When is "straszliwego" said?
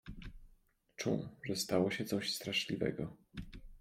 2.35-3.15